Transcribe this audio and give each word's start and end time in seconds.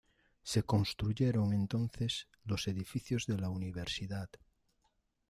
Se 0.41 0.63
construyeron 0.63 1.53
entonces 1.53 2.27
los 2.43 2.67
edificios 2.67 3.27
de 3.27 3.37
la 3.37 3.49
Universidad. 3.49 4.31